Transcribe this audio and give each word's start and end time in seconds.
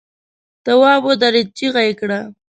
تواب 0.65 1.01
ودرېد، 1.07 1.47
چيغه 1.57 1.81
يې 1.87 1.93
کړه! 1.99 2.19